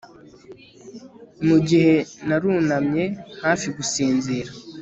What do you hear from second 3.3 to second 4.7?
hafi gusinzira